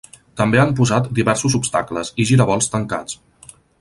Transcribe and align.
També 0.39 0.61
han 0.61 0.71
posat 0.79 1.09
diversos 1.19 1.57
obstacles, 1.59 2.11
i 2.25 2.25
giravolts 2.31 2.71
tancats. 2.77 3.21